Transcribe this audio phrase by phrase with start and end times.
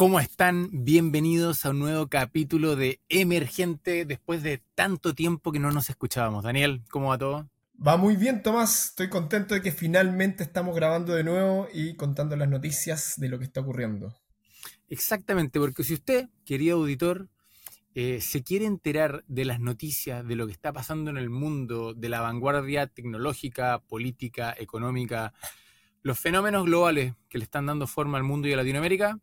[0.00, 0.70] ¿cómo están?
[0.72, 6.42] Bienvenidos a un nuevo capítulo de Emergente después de tanto tiempo que no nos escuchábamos.
[6.42, 7.50] Daniel, ¿cómo va todo?
[7.86, 8.86] Va muy bien, Tomás.
[8.86, 13.38] Estoy contento de que finalmente estamos grabando de nuevo y contando las noticias de lo
[13.38, 14.16] que está ocurriendo.
[14.88, 17.28] Exactamente, porque si usted, querido auditor,
[17.94, 21.92] eh, se quiere enterar de las noticias, de lo que está pasando en el mundo,
[21.92, 25.34] de la vanguardia tecnológica, política, económica,
[26.00, 29.20] los fenómenos globales que le están dando forma al mundo y a Latinoamérica,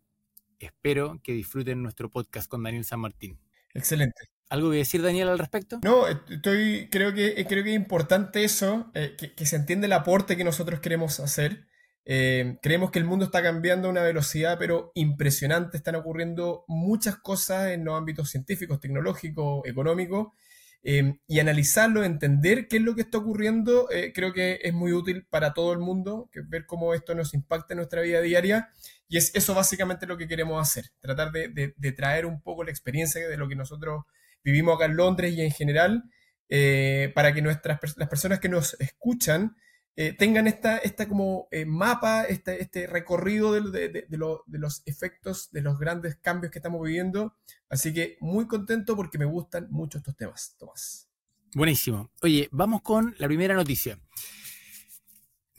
[0.66, 3.38] espero que disfruten nuestro podcast con Daniel San Martín.
[3.74, 4.28] Excelente.
[4.50, 5.78] ¿Algo que decir, Daniel, al respecto?
[5.84, 10.36] No, estoy, creo, que, creo que es importante eso, eh, que, se entiende el aporte
[10.36, 11.66] que nosotros queremos hacer.
[12.06, 15.76] Eh, creemos que el mundo está cambiando a una velocidad, pero impresionante.
[15.76, 20.28] Están ocurriendo muchas cosas en los ámbitos científicos, tecnológicos, económicos,
[20.82, 25.26] y analizarlo, entender qué es lo que está ocurriendo, eh, creo que es muy útil
[25.28, 28.70] para todo el mundo, que ver cómo esto nos impacta en nuestra vida diaria.
[29.08, 33.26] Y es eso básicamente lo que queremos hacer, tratar de, traer un poco la experiencia
[33.26, 34.04] de lo que nosotros
[34.44, 36.04] vivimos acá en Londres y en general,
[36.48, 39.56] eh, para que nuestras, las personas que nos escuchan
[40.00, 45.60] eh, tengan esta, esta como eh, mapa, este, este recorrido de, de, los efectos de
[45.60, 47.34] los grandes cambios que estamos viviendo.
[47.68, 51.08] Así que muy contento porque me gustan mucho estos temas, Tomás.
[51.52, 52.12] Buenísimo.
[52.22, 53.98] Oye, vamos con la primera noticia.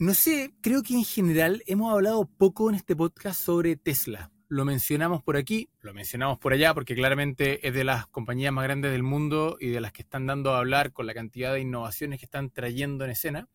[0.00, 4.32] No sé, creo que en general hemos hablado poco en este podcast sobre Tesla.
[4.48, 8.64] Lo mencionamos por aquí, lo mencionamos por allá, porque claramente es de las compañías más
[8.64, 11.60] grandes del mundo y de las que están dando a hablar con la cantidad de
[11.60, 13.50] innovaciones que están trayendo en escena.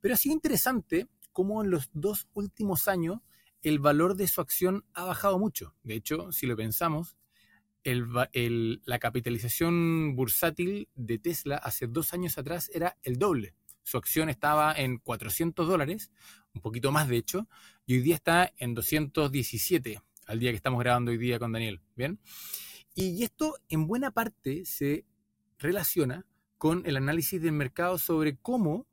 [0.00, 3.20] Pero ha sido interesante cómo en los dos últimos años
[3.62, 5.76] el valor de su acción ha bajado mucho.
[5.84, 7.16] De hecho, si lo pensamos,
[7.84, 13.54] la capitalización bursátil de Tesla hace dos años atrás era el doble.
[13.84, 16.10] Su acción estaba en 400 dólares,
[16.54, 17.48] un poquito más de hecho,
[17.86, 21.80] y hoy día está en 217, al día que estamos grabando hoy día con Daniel.
[21.94, 22.18] ¿Bien?
[22.94, 25.04] Y esto en buena parte se
[25.58, 26.26] relaciona
[26.58, 28.86] con el análisis del mercado sobre cómo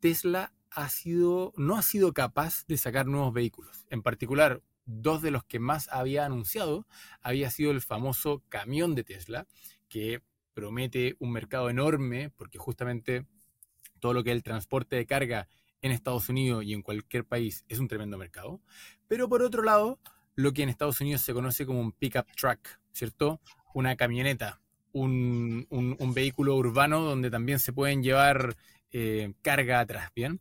[0.00, 3.86] Tesla ha sido, no ha sido capaz de sacar nuevos vehículos.
[3.90, 6.86] En particular, dos de los que más había anunciado
[7.20, 9.46] había sido el famoso camión de Tesla,
[9.88, 10.22] que
[10.54, 13.26] promete un mercado enorme, porque justamente
[13.98, 15.48] todo lo que es el transporte de carga
[15.82, 18.60] en Estados Unidos y en cualquier país es un tremendo mercado.
[19.06, 19.98] Pero por otro lado,
[20.34, 22.60] lo que en Estados Unidos se conoce como un pickup truck,
[22.92, 23.40] ¿cierto?
[23.74, 24.60] Una camioneta,
[24.92, 28.56] un, un vehículo urbano donde también se pueden llevar
[28.90, 30.40] eh, carga atrás, ¿bien?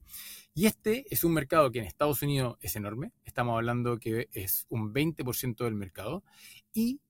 [0.54, 4.66] Y este es un mercado que en Estados Unidos es enorme, estamos hablando que es
[4.70, 6.24] un 20% del mercado,
[6.74, 7.02] y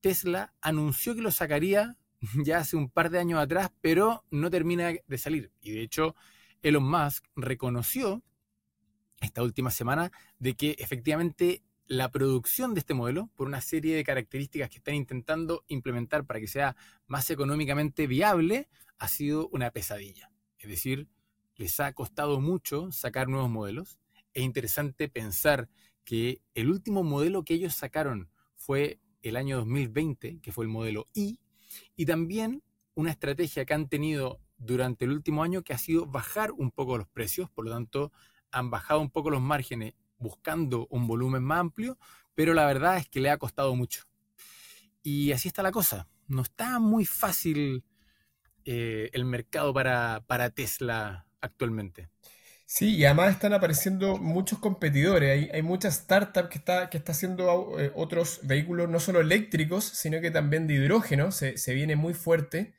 [0.00, 1.96] Tesla anunció que lo sacaría
[2.44, 5.52] ya hace un par de años atrás, pero no termina de salir.
[5.60, 6.14] Y de hecho,
[6.62, 8.22] Elon Musk reconoció
[9.20, 14.04] esta última semana de que efectivamente la producción de este modelo, por una serie de
[14.04, 18.68] características que están intentando implementar para que sea más económicamente viable,
[18.98, 20.30] ha sido una pesadilla.
[20.58, 21.08] Es decir,
[21.56, 23.98] les ha costado mucho sacar nuevos modelos.
[24.34, 25.68] Es interesante pensar
[26.04, 31.06] que el último modelo que ellos sacaron fue el año 2020, que fue el modelo
[31.14, 31.40] I,
[31.96, 32.62] y también
[32.94, 36.98] una estrategia que han tenido durante el último año que ha sido bajar un poco
[36.98, 38.12] los precios, por lo tanto
[38.50, 41.98] han bajado un poco los márgenes buscando un volumen más amplio,
[42.34, 44.04] pero la verdad es que le ha costado mucho.
[45.02, 46.08] Y así está la cosa.
[46.26, 47.84] No está muy fácil
[48.64, 52.10] eh, el mercado para, Tesla actualmente.
[52.70, 55.30] Sí, y además están apareciendo muchos competidores.
[55.30, 59.84] Hay, hay muchas startups que está, que está haciendo eh, otros vehículos, no solo eléctricos,
[59.84, 61.32] sino que también de hidrógeno.
[61.32, 62.74] Se, viene muy fuerte.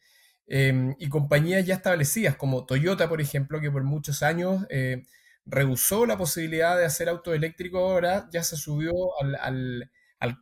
[0.47, 5.05] Em, y compañías ya establecidas, como Toyota, por ejemplo, que por muchos años eh,
[5.45, 8.93] rehusó la posibilidad de hacer auto eléctrico, ahora ya se subió
[9.41, 9.89] al,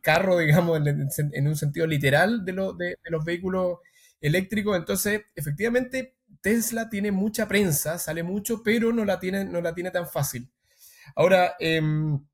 [0.02, 3.78] carro, digamos, en, un sentido literal de, de, los vehículos
[4.20, 4.76] eléctricos.
[4.76, 6.17] Entonces, efectivamente,
[6.48, 10.50] Tesla tiene mucha prensa, sale mucho, pero no la tiene, no la tiene tan fácil.
[11.14, 12.26] Ahora, em,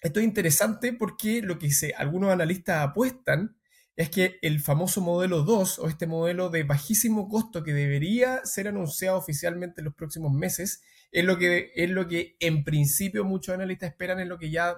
[0.00, 3.56] esto es interesante porque lo que algunos analistas apuestan
[3.94, 8.66] es que el famoso modelo 2 o este modelo de bajísimo costo que debería ser
[8.66, 10.82] anunciado oficialmente en los próximos meses
[11.12, 14.74] es lo que, es lo que en principio muchos analistas esperan, es lo que ya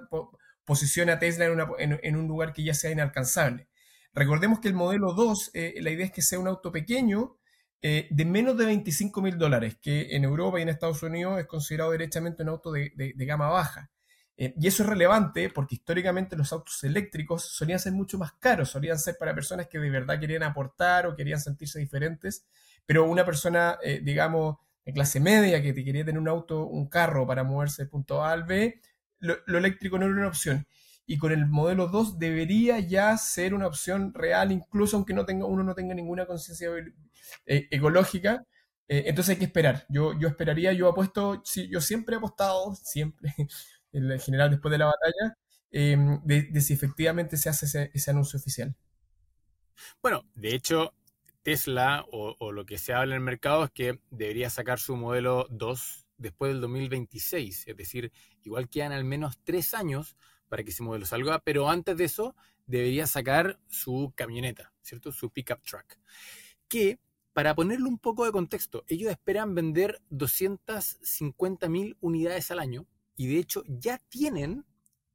[0.67, 1.47] posiciona a Tesla
[1.79, 3.69] en, un lugar que ya sea inalcanzable.
[4.13, 7.39] Recordemos que el modelo 2, eh, la idea es que sea un auto pequeño
[7.83, 11.47] eh, de menos de 25 mil dólares, que en Europa y en Estados Unidos es
[11.47, 13.91] considerado derechamente un auto de, gama baja.
[14.37, 18.71] Eh, y eso es relevante porque históricamente los autos eléctricos solían ser mucho más caros,
[18.71, 22.47] solían ser para personas que de verdad querían aportar o querían sentirse diferentes,
[22.87, 27.45] pero una persona, digamos, de clase media que quería tener un auto, un carro para
[27.45, 28.81] moverse de punto A al B,
[29.23, 30.67] lo, eléctrico no era una opción.
[31.07, 35.47] Y con el modelo 2 debería ya ser una opción real, incluso aunque no tenga,
[35.47, 36.69] uno no tenga ninguna conciencia
[37.47, 38.47] eh, ecológica.
[38.89, 39.87] Eh, entonces hay que esperar.
[39.89, 43.33] Yo, yo esperaría, yo apuesto, sí, yo siempre he apostado, siempre,
[43.93, 45.39] en general después de la batalla,
[45.71, 48.75] em, de, si efectivamente se hace ese, anuncio oficial.
[50.03, 50.95] Bueno, de hecho,
[51.43, 54.97] Tesla o, o, lo que se habla en el mercado es que debería sacar su
[54.97, 60.17] modelo 2 después del 2026, es decir, igual quedan al menos tres años
[60.49, 62.35] para que ese modelo salga, pero antes de eso
[62.67, 65.13] debería sacar su camioneta, ¿cierto?
[65.13, 65.99] Su pickup truck.
[66.69, 66.99] Que,
[67.33, 72.87] para ponerle un poco de contexto, ellos esperan vender 250.000 unidades al año
[73.17, 74.65] y de hecho ya tienen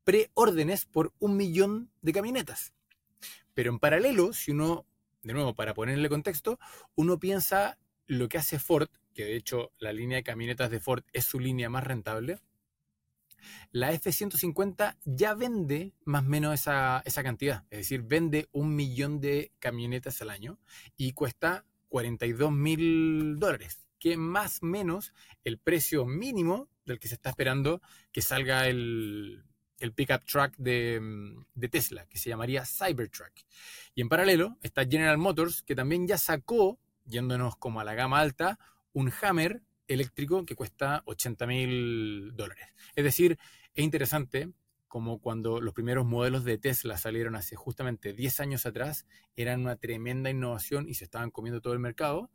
[0.04, 2.74] preórdenes por un millón de camionetas.
[3.54, 4.86] Pero en paralelo, si uno,
[5.24, 6.60] de nuevo, para ponerle contexto,
[6.96, 7.78] uno piensa
[8.08, 11.40] lo que hace Ford, que de hecho la línea de camionetas de Ford es su
[11.40, 12.40] línea más rentable,
[13.72, 19.52] la F-150 ya vende más o menos esa, cantidad, es decir, vende un millón de
[19.60, 20.60] camionetas al año
[20.96, 25.14] y cuesta 42 mil dólares, que más o menos
[25.44, 27.82] el precio mínimo del que se está esperando
[28.12, 29.44] que salga el,
[29.80, 33.34] el pickup truck de, de, Tesla, que se llamaría Cybertruck.
[33.94, 38.20] Y en paralelo está General Motors, que también ya sacó, yéndonos como a la gama
[38.20, 38.60] alta,
[38.94, 42.68] un Hammer eléctrico que cuesta 80 mil dólares.
[42.96, 43.38] Es decir,
[43.74, 44.52] es interesante
[44.88, 49.06] como cuando los primeros modelos de Tesla salieron hace justamente 10 años atrás,
[49.36, 52.32] eran una tremenda innovación y se estaban comiendo todo el mercado,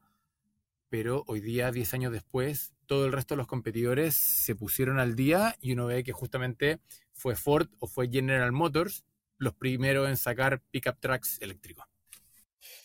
[0.89, 5.17] pero hoy día, 10 años después, todo el resto de los competidores se pusieron al
[5.17, 6.81] día y uno ve que justamente
[7.15, 9.05] fue Ford o fue General Motors
[9.39, 11.92] los primeros en sacar pickup trucks eléctricos.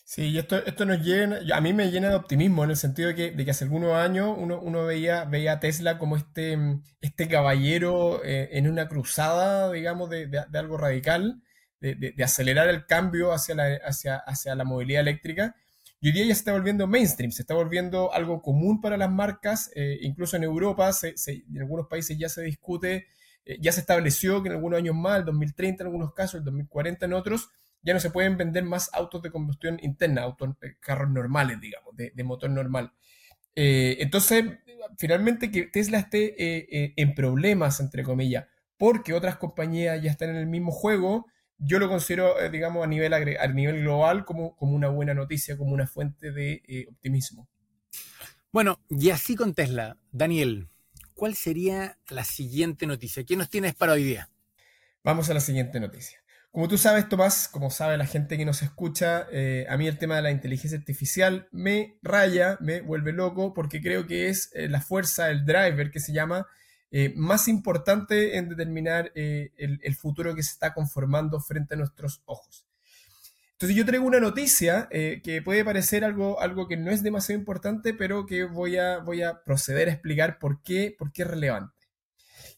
[0.10, 3.10] Sí, y esto, esto nos llena, a mí me llena de optimismo en el sentido
[3.10, 6.58] de que, de que hace algunos años uno, uno veía, veía a Tesla como este,
[7.02, 11.42] este caballero eh, en una cruzada, digamos, de, de, algo radical,
[11.82, 15.58] de, de, acelerar el cambio hacia la, hacia, hacia la movilidad eléctrica.
[16.00, 19.12] Y hoy día ya se está volviendo mainstream, se está volviendo algo común para las
[19.12, 23.08] marcas, eh, incluso en Europa, se, se, en algunos países ya se discute,
[23.44, 26.46] eh, ya se estableció que en algunos años más, el 2030 en algunos casos, el
[26.46, 27.50] 2040 en otros,
[27.82, 31.96] ya no se pueden vender más autos de combustión interna, autos, eh, carros normales, digamos,
[31.96, 32.94] de, motor normal.
[33.56, 34.44] Eh, entonces,
[34.98, 38.46] finalmente que Tesla esté eh, en problemas, entre comillas,
[38.78, 41.28] porque otras compañías ya están en el mismo juego,
[41.58, 45.74] yo lo considero, digamos, a nivel, a nivel global como, como una buena noticia, como
[45.74, 47.50] una fuente de optimismo.
[48.52, 50.70] Bueno, y así con Tesla, Daniel,
[51.14, 53.24] ¿cuál sería la siguiente noticia?
[53.24, 54.30] ¿Qué nos tienes para hoy día?
[55.04, 56.20] Vamos a la siguiente noticia.
[56.52, 60.00] Como tú sabes, Tomás, como sabe la gente que nos escucha, eh, a mí el
[60.00, 64.68] tema de la inteligencia artificial me raya, me vuelve loco, porque creo que es eh,
[64.68, 66.48] la fuerza, el driver que se llama,
[66.90, 69.52] eh, más importante en determinar el,
[69.84, 72.66] el, futuro que se está conformando frente a nuestros ojos.
[73.52, 77.94] Entonces yo traigo una noticia que puede parecer algo, algo que no es demasiado importante,
[77.94, 81.77] pero que voy a, voy a proceder a explicar por qué, por qué es relevante.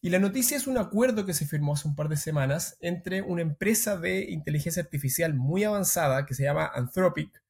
[0.01, 3.21] Y la noticia es un acuerdo que se firmó hace un par de semanas entre
[3.21, 7.43] una empresa de inteligencia artificial muy avanzada que se llama Anthropic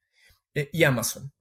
[0.56, 1.32] eh, y Amazon.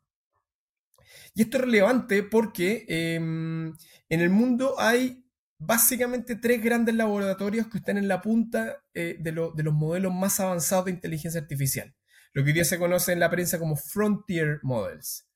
[1.35, 3.75] Y esto es relevante porque em,
[4.09, 5.25] en el mundo hay
[5.59, 10.87] básicamente tres grandes laboratorios que están en la punta eh, de, los modelos más avanzados
[10.87, 11.95] de inteligencia artificial,
[12.35, 15.27] lo que hoy día se conoce en la prensa como Frontier Models,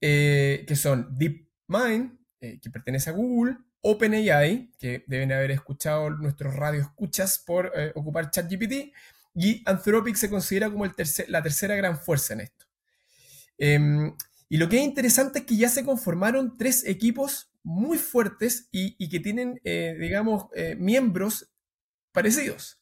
[0.00, 7.38] eh, que son DeepMind, que pertenece a Google, OpenAI, que deben haber escuchado nuestros radioescuchas
[7.38, 8.92] por eh, ocupar ChatGPT,
[9.34, 12.66] y Anthropic se considera como la tercera gran fuerza en esto.
[13.56, 14.14] Em,
[14.48, 19.08] y lo que es interesante es que ya se conformaron tres equipos muy fuertes y,
[19.08, 21.50] que tienen, eh, digamos, eh, miembros
[22.12, 22.80] parecidos.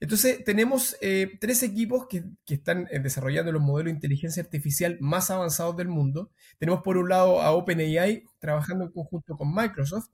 [0.00, 0.96] Entonces, tenemos
[1.40, 6.30] tres equipos que, están desarrollando los modelos de inteligencia artificial más avanzados del mundo.
[6.58, 10.08] Tenemos por un lado a OpenAI trabajando en conjunto con Microsoft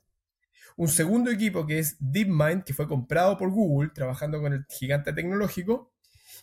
[0.77, 5.13] un segundo equipo que es DeepMind, que fue comprado por Google, trabajando con el gigante
[5.13, 5.93] tecnológico.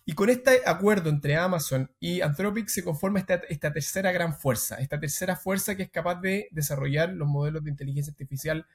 [0.05, 4.75] Y con este acuerdo entre Amazon y Anthropic se conforma esta, esta tercera gran fuerza,
[4.77, 8.65] esta tercera fuerza que es capaz de desarrollar los modelos de inteligencia artificial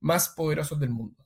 [0.00, 1.24] más poderosos del mundo.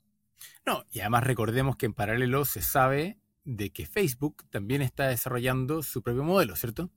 [0.65, 5.83] No, y además recordemos que en paralelo se sabe de que Facebook también está desarrollando
[5.83, 6.91] su propio modelo, ¿cierto?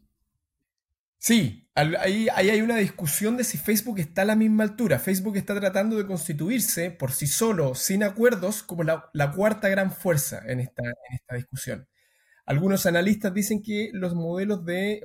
[1.23, 4.97] Sí, ahí, hay una discusión de si Facebook está a la misma altura.
[4.97, 10.41] Facebook está tratando de constituirse por sí solo, sin acuerdos, como la, cuarta gran fuerza
[10.47, 10.81] en esta,
[11.35, 11.87] discusión.
[12.45, 15.01] Algunos analistas dicen que los modelos de,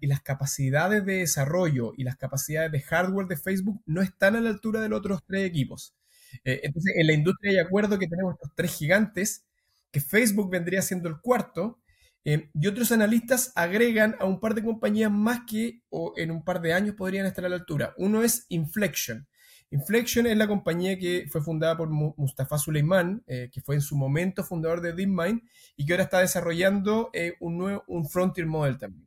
[0.00, 4.40] y, las capacidades de desarrollo y las capacidades de hardware de Facebook no están a
[4.40, 5.96] la altura de los otros tres equipos.
[6.44, 9.44] Eh, entonces, en la industria hay acuerdo que tenemos estos tres gigantes
[9.90, 11.80] que Facebook vendría siendo el cuarto,
[12.28, 16.42] eh, y otros analistas agregan a un par de compañías más que o en un
[16.42, 17.94] par de años podrían estar a la altura.
[17.98, 19.28] Uno es Inflection.
[19.70, 23.96] Inflection es la compañía que fue fundada por Mustafa Suleiman, eh, que fue en su
[23.96, 25.40] momento fundador de DeepMind
[25.76, 29.06] y que ahora está desarrollando eh, un, nuevo, un Frontier Model también.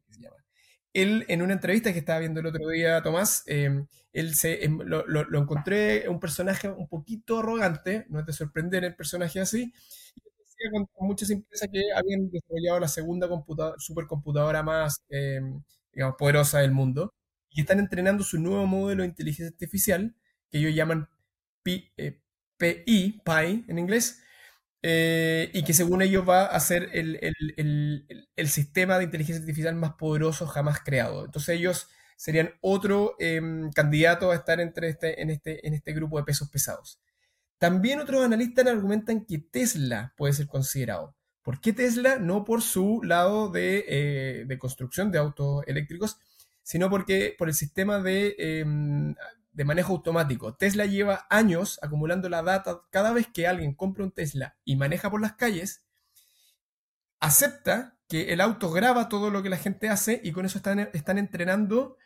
[0.91, 5.05] Él, en una entrevista que estaba viendo el otro día, Tomás, él se, em, lo,
[5.05, 9.71] lo, encontré un personaje un poquito arrogante, no es de sorprender el personaje así,
[10.71, 13.27] con, muchas empresas que habían desarrollado la segunda
[13.77, 15.61] supercomputadora más em,
[15.93, 17.13] digamos, poderosa del mundo
[17.49, 20.15] y están entrenando su nuevo modelo de inteligencia artificial
[20.51, 21.09] que ellos llaman
[21.63, 22.21] PI, eh,
[22.57, 23.21] PI,
[23.67, 24.21] en inglés,
[24.81, 29.75] eh, y que según ellos va a ser el, el, el, sistema de inteligencia artificial
[29.75, 31.25] más poderoso jamás creado.
[31.25, 36.17] Entonces ellos serían otro em, candidato a estar entre este, en, este, en este grupo
[36.17, 36.99] de pesos pesados.
[37.59, 41.15] También otros analistas argumentan que Tesla puede ser considerado.
[41.43, 42.17] ¿Por qué Tesla?
[42.17, 46.17] No por su lado de, eh, construcción de autos eléctricos,
[46.63, 49.15] sino porque por el sistema de, em,
[49.51, 50.55] de, manejo automático.
[50.55, 52.81] Tesla lleva años acumulando la data.
[52.91, 55.83] Cada vez que alguien compra un Tesla y maneja por las calles,
[57.19, 60.79] acepta que el auto graba todo lo que la gente hace y con eso están,
[60.93, 61.97] están entrenando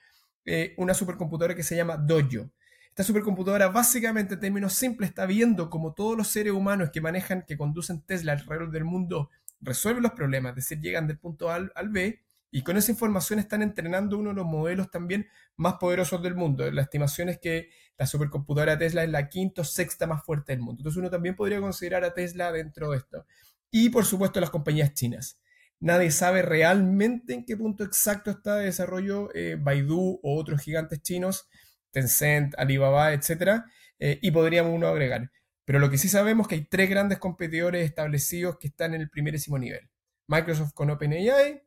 [0.45, 2.49] eh, una supercomputadora que se llama Dojo.
[2.93, 7.41] Esta supercomputadora básicamente en términos simples está viendo cómo todos los seres humanos que manejan,
[7.41, 9.31] que conducen Tesla alrededor del mundo
[9.61, 12.21] resuelven los problemas, es decir, llegan del punto A al, B
[12.51, 16.69] y con esa información están entrenando uno de los modelos también más poderosos del mundo.
[16.69, 20.61] La estimación es que la supercomputadora Tesla es la quinta o sexta más fuerte del
[20.61, 20.81] mundo.
[20.81, 23.25] Entonces uno también podría considerar a Tesla dentro de esto.
[23.71, 25.39] Y por supuesto las compañías chinas.
[25.79, 31.01] Nadie sabe realmente en qué punto exacto está de desarrollo eh, Baidu o otros gigantes
[31.01, 31.49] chinos
[31.93, 33.63] Tencent, Alibaba, etc.
[33.99, 35.31] Eh, y podríamos uno agregar.
[35.65, 39.01] Pero lo que sí sabemos es que hay tres grandes competidores establecidos que están en
[39.01, 39.89] el primerísimo nivel.
[40.27, 41.63] Microsoft con OpenAI,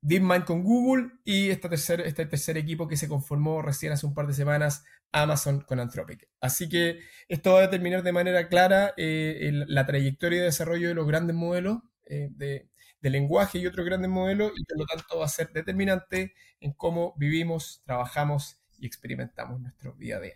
[0.00, 4.14] DeepMind con Google y este tercer, este tercer equipo que se conformó recién hace un
[4.14, 6.28] par de semanas, Amazon con Anthropic.
[6.40, 10.94] Así que esto va a determinar de manera clara eh, la trayectoria de desarrollo de
[10.94, 12.68] los grandes modelos eh, de,
[13.00, 16.72] de, lenguaje y otros grandes modelos y por lo tanto va a ser determinante en
[16.72, 20.34] cómo vivimos, trabajamos y experimentamos nuestro día a día.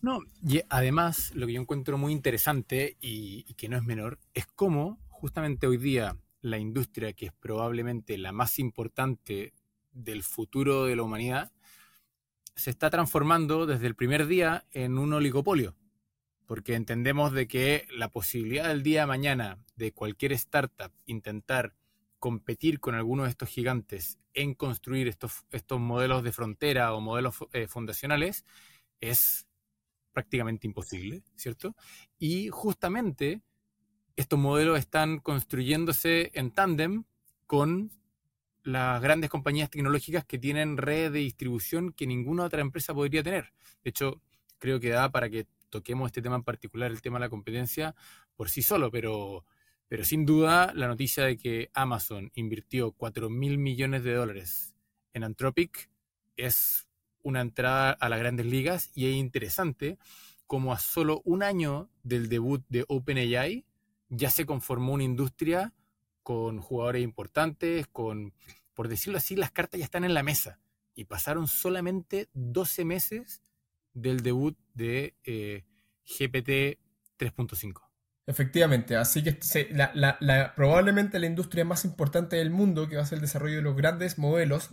[0.00, 4.46] No, y además lo que yo encuentro muy interesante y, que no es menor es
[4.46, 9.54] cómo justamente hoy día la industria, que es probablemente la más importante
[9.92, 11.52] del futuro de la humanidad,
[12.54, 15.74] se está transformando desde el primer día en un oligopolio.
[16.46, 21.74] Porque entendemos de que la posibilidad del día de mañana de cualquier startup intentar
[22.18, 25.44] competir con algunos de estos gigantes en construir estos,
[25.78, 28.44] modelos de frontera o modelos eh, fundacionales
[29.00, 29.48] es
[30.12, 31.74] prácticamente imposible, ¿cierto?
[32.18, 33.42] Y justamente
[34.16, 37.04] estos modelos están construyéndose en tándem
[37.46, 37.90] con
[38.62, 43.52] las grandes compañías tecnológicas que tienen redes de distribución que ninguna otra empresa podría tener.
[43.82, 44.22] De hecho,
[44.58, 47.94] creo que da para que toquemos este tema en particular, el tema de la competencia,
[48.36, 49.44] por sí solo, pero
[49.88, 54.74] pero sin duda, la noticia de que Amazon invirtió 4 mil millones de dólares
[55.14, 55.90] en Anthropic
[56.36, 56.86] es
[57.22, 59.98] una entrada a las grandes ligas y es interesante
[60.46, 63.66] como a solo un año del debut de OpenAI
[64.08, 65.74] ya se conformó una industria
[66.22, 68.34] con jugadores importantes, con,
[68.74, 70.60] por decirlo así, las cartas ya están en la mesa.
[70.94, 73.42] Y pasaron solamente 12 meses
[73.92, 75.64] del debut de eh,
[76.04, 76.78] GPT
[77.18, 77.87] 3.5.
[78.28, 79.38] Efectivamente, así que
[80.54, 83.74] probablemente la industria más importante del mundo, que va a ser el desarrollo de los
[83.74, 84.68] grandes modelos,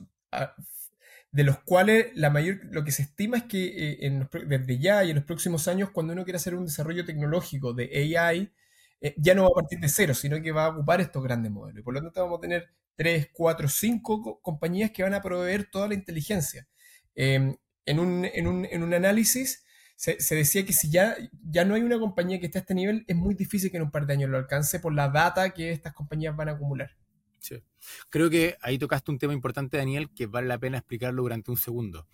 [1.31, 5.12] de los cuales la mayor, lo que se estima es que eh, desde ya y
[5.12, 8.51] en los próximos años, cuando uno quiera hacer un desarrollo tecnológico de AI,
[9.00, 11.50] eh, ya no va a partir de cero, sino que va a ocupar estos grandes
[11.50, 11.79] modelos.
[11.79, 15.69] Y por lo tanto vamos a tener tres, cuatro, cinco compañías que van a proveer
[15.71, 16.67] toda la inteligencia.
[17.15, 19.64] Em, en, un, en, un, en un análisis
[19.95, 21.15] se, decía que si ya,
[21.49, 23.83] ya no hay una compañía que esté a este nivel, es muy difícil que en
[23.83, 26.91] un par de años lo alcance por la data que estas compañías van a acumular.
[27.39, 27.63] Sí.
[28.09, 31.57] Creo que ahí tocaste un tema importante, Daniel, que vale la pena explicarlo durante un
[31.57, 32.07] segundo.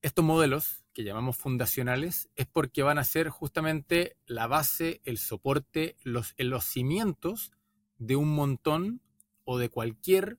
[0.00, 5.96] Estos modelos que llamamos fundacionales es porque van a ser justamente la base, el soporte,
[6.04, 7.52] los, los cimientos
[7.98, 9.02] de un montón
[9.44, 10.38] o de cualquier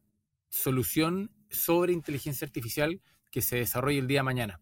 [0.49, 4.61] solución sobre inteligencia artificial que se desarrolle el día de mañana.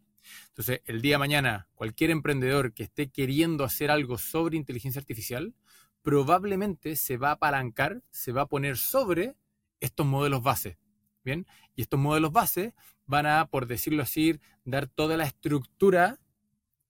[0.49, 5.53] Entonces, el día de mañana, cualquier emprendedor que esté queriendo hacer algo sobre inteligencia artificial,
[6.01, 9.35] probablemente se va a apalancar, se va a poner sobre
[9.79, 10.77] estos modelos base.
[11.23, 12.73] Bien, y estos modelos base
[13.05, 16.19] van a, por decirlo así, dar toda la estructura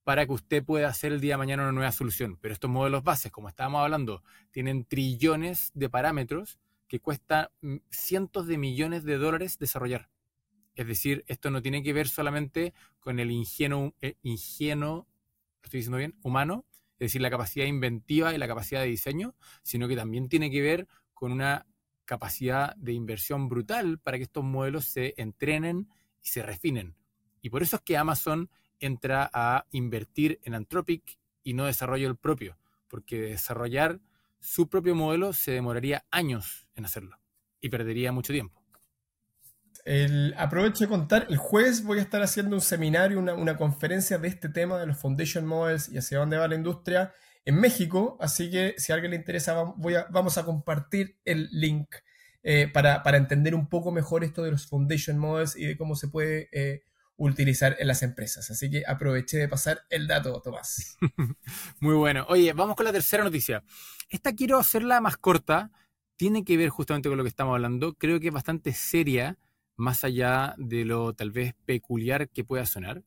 [0.04, 2.38] para que usted pueda hacer el día de mañana una nueva solución.
[2.40, 8.46] Pero estos modelos bases, como estábamos hablando, tienen trillones de parámetros que cuesta mm, cientos
[8.46, 10.08] de millones de dólares desarrollar.
[10.78, 13.34] Es decir, esto no tiene que ver solamente con el eh,
[14.22, 15.08] ingenuo,
[15.60, 16.14] ¿lo estoy diciendo bien?
[16.22, 16.66] Humano,
[17.00, 20.62] es decir, la capacidad inventiva y la capacidad de diseño, sino que también tiene que
[20.62, 21.66] ver con una
[22.04, 25.88] capacidad de inversión brutal para que estos modelos se entrenen
[26.22, 26.94] y se refinen.
[27.42, 32.16] Y por eso es que Amazon entra a invertir en Anthropic y no desarrolla el
[32.16, 32.56] propio,
[32.86, 34.00] porque desarrollar
[34.38, 37.18] su propio modelo se demoraría años en hacerlo
[37.60, 38.57] y perdería mucho tiempo.
[39.88, 44.28] El, aprovecho de contar, el jueves voy a estar haciendo un seminario, una, conferencia de
[44.28, 47.14] este tema de los Foundation Models y hacia dónde va la industria
[47.46, 51.88] en México, así que si a alguien le interesa voy vamos a compartir el link
[52.42, 56.08] eh, para, entender un poco mejor esto de los Foundation Models y de cómo se
[56.08, 56.82] puede eh,
[57.16, 58.50] utilizar en las empresas.
[58.50, 60.98] Así que aproveché de pasar el dato, Tomás.
[61.80, 62.26] Muy bueno.
[62.28, 63.64] Oye, vamos con la tercera noticia.
[64.10, 65.70] Esta quiero hacerla más corta,
[66.16, 69.38] tiene que ver justamente con lo que estamos hablando, creo que es bastante seria
[69.78, 73.04] más allá de lo tal vez peculiar que pueda sonar.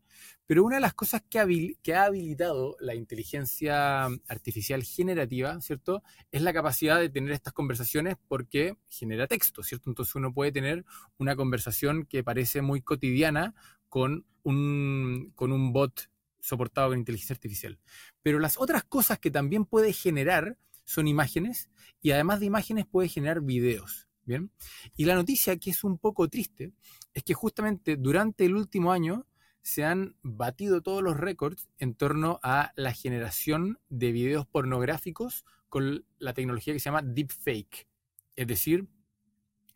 [0.47, 6.01] Pero una de las cosas que ha, habilitado la inteligencia artificial generativa, ¿cierto?
[6.31, 9.89] Es la capacidad de tener estas conversaciones porque genera texto, ¿cierto?
[9.89, 10.85] Entonces uno puede tener
[11.17, 13.53] una conversación que parece muy cotidiana
[13.89, 16.09] con un, con un bot
[16.39, 17.79] soportado con inteligencia artificial.
[18.23, 21.69] Pero las otras cosas que también puede generar son imágenes
[22.01, 24.07] y además de imágenes puede generar videos.
[24.25, 24.51] Bien.
[24.95, 26.73] Y la noticia que es un poco triste
[27.13, 29.25] es que justamente durante el último año
[29.63, 36.05] se han batido todos los récords en torno a la generación de videos pornográficos con
[36.17, 37.87] la tecnología que se llama deepfake.
[38.35, 38.87] Es decir,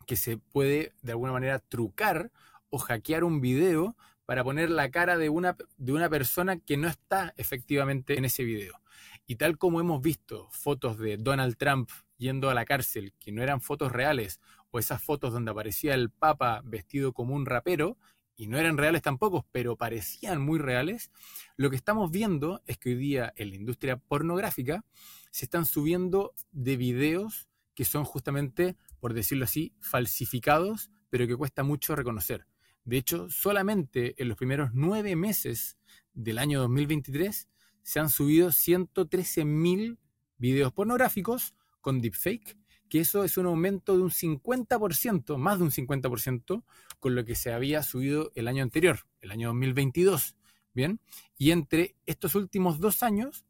[0.05, 2.31] que se puede de alguna manera trucar
[2.69, 6.87] o hackear un video para poner la cara de una, de una persona que no
[6.87, 8.81] está efectivamente en ese video.
[9.27, 13.41] Y tal como hemos visto fotos de Donald Trump yendo a la cárcel, que no
[13.41, 14.39] eran fotos reales,
[14.71, 17.97] o esas fotos donde aparecía el Papa vestido como un rapero,
[18.35, 21.11] y no eran reales tampoco, pero parecían muy reales,
[21.55, 24.83] lo que estamos viendo es que hoy día en la industria pornográfica
[25.31, 31.63] se están subiendo de videos que son justamente, por decirlo así, falsificados, pero que cuesta
[31.63, 32.47] mucho reconocer.
[32.85, 35.77] De hecho, solamente en los primeros nueve meses
[36.13, 37.49] del año 2023
[37.83, 39.97] se han subido 113.000
[40.37, 41.54] videos pornográficos
[41.85, 42.57] con deepfake,
[42.89, 46.63] que eso es un aumento de un 50%, más de un 50%,
[46.99, 50.35] con lo que se había subido el año anterior, el año 2022.
[50.73, 50.99] Bien,
[51.37, 53.45] y entre estos últimos dos años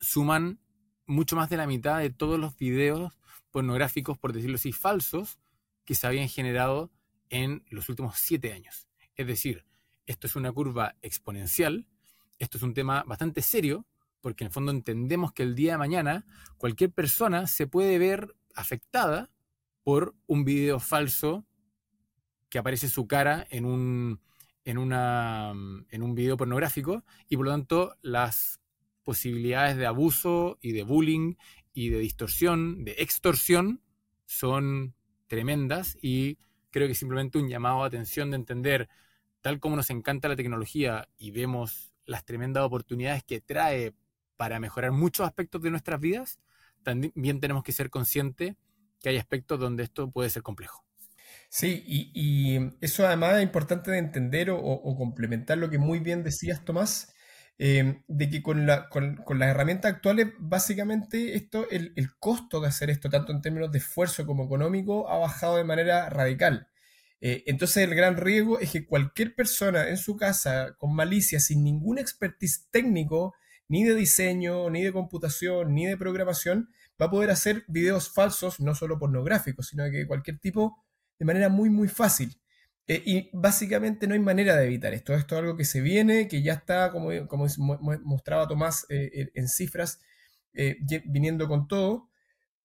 [0.00, 0.60] suman
[1.04, 3.12] mucho más de la mitad de todos los videos
[3.50, 5.38] pornográficos, por decirlo así, falsos,
[5.84, 6.90] que se habían generado
[7.28, 8.88] en los últimos siete años.
[9.14, 9.66] Es decir,
[10.06, 11.86] esto es una curva exponencial,
[12.38, 13.86] esto es un tema bastante serio,
[14.26, 16.26] porque en el fondo entendemos que el día de mañana
[16.58, 19.30] cualquier persona se puede ver afectada
[19.84, 21.46] por un video falso
[22.48, 24.20] que aparece su cara en un,
[24.64, 28.60] en, una, en un video pornográfico y por lo tanto las
[29.04, 31.36] posibilidades de abuso y de bullying
[31.72, 33.80] y de distorsión, de extorsión,
[34.24, 34.96] son
[35.28, 36.38] tremendas y
[36.72, 38.88] creo que simplemente un llamado a atención de entender,
[39.40, 43.94] tal como nos encanta la tecnología y vemos las tremendas oportunidades que trae
[44.36, 46.40] para mejorar muchos aspectos de nuestras vidas,
[46.82, 48.54] también tenemos que ser conscientes
[49.00, 50.84] que hay aspectos donde esto puede ser complejo.
[51.48, 56.64] Sí, y, eso además es importante de entender o, complementar lo que muy bien decías,
[56.64, 57.14] Tomás,
[57.58, 63.08] eh, de que con, la, las herramientas actuales, básicamente esto, el, costo de hacer esto,
[63.08, 66.68] tanto en términos de esfuerzo como económico, ha bajado de manera radical.
[67.20, 71.64] Eh, entonces el gran riesgo es que cualquier persona en su casa con malicia, sin
[71.64, 73.34] ningún expertise técnico,
[73.68, 78.60] ni de diseño, ni de computación, ni de programación, va a poder hacer videos falsos,
[78.60, 80.84] no solo pornográficos, sino de cualquier tipo,
[81.18, 82.38] de manera muy, muy fácil.
[82.88, 85.12] Eh, y básicamente no hay manera de evitar esto.
[85.14, 87.46] Esto es algo que se viene, que ya está, como, como
[88.04, 90.00] mostraba Tomás eh, en cifras,
[90.54, 92.08] eh, viniendo con todo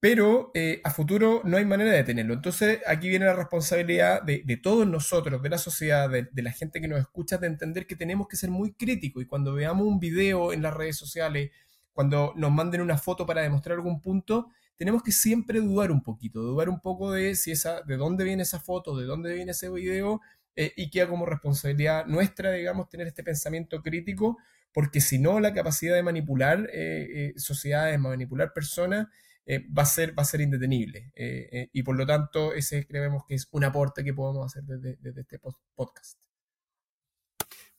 [0.01, 2.33] pero eh, a futuro no hay manera de detenerlo.
[2.33, 6.87] Entonces aquí viene la responsabilidad de, todos nosotros, de la sociedad, de, la gente que
[6.87, 10.53] nos escucha, de entender que tenemos que ser muy críticos y cuando veamos un video
[10.53, 11.51] en las redes sociales,
[11.93, 16.41] cuando nos manden una foto para demostrar algún punto, tenemos que siempre dudar un poquito,
[16.41, 19.69] dudar un poco de si esa, de dónde viene esa foto, de dónde viene ese
[19.69, 20.19] video,
[20.55, 24.39] eh, y queda como responsabilidad nuestra, digamos, tener este pensamiento crítico,
[24.73, 29.07] porque si no, la capacidad de manipular eh, sociedades, manipular personas,
[29.45, 31.11] eh, va, a ser, va a ser indetenible.
[31.15, 34.63] Eh, eh, y por lo tanto, ese creemos que es un aporte que podemos hacer
[34.63, 35.39] desde, este
[35.75, 36.19] podcast.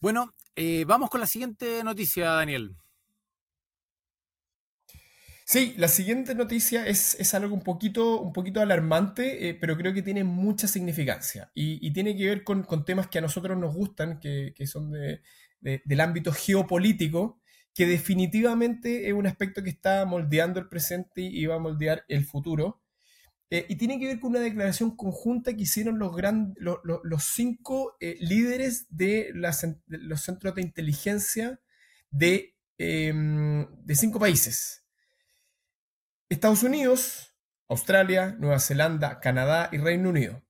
[0.00, 0.34] Bueno,
[0.86, 2.76] vamos con la siguiente noticia, Daniel.
[5.44, 10.00] Sí, la siguiente noticia es, algo un poquito, un poquito alarmante, eh, pero creo que
[10.00, 14.54] tiene mucha significancia y, tiene que ver con, temas que a nosotros nos gustan, que,
[14.66, 17.41] son del ámbito geopolítico,
[17.74, 22.24] que definitivamente es un aspecto que está moldeando el presente y va a moldear el
[22.24, 22.80] futuro.
[23.50, 28.86] Eh, y tiene que ver con una declaración conjunta que hicieron los, cinco eh, líderes
[28.88, 31.60] de, los centros de inteligencia
[32.78, 34.84] em, de cinco países.
[36.30, 37.34] Estados Unidos,
[37.68, 40.42] Australia, Nueva Zelanda, Canadá y Reino Unido.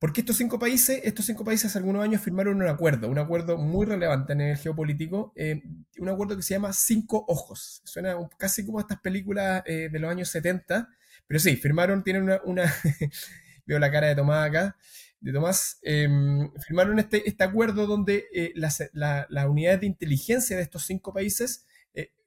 [0.00, 3.58] Porque estos cinco países, estos cinco países hace algunos años firmaron un acuerdo, un acuerdo
[3.58, 5.62] muy relevante en el geopolítico, eh,
[5.98, 7.82] un acuerdo que se llama Cinco Ojos.
[7.84, 10.88] Suena casi como estas películas eh, de los años 70,
[11.26, 12.72] pero sí, firmaron, tienen una,
[13.66, 14.76] veo la cara de Tomás acá,
[15.20, 20.62] de Tomás, em, firmaron este, este, acuerdo donde eh, las, las unidades de inteligencia de
[20.62, 21.66] estos cinco países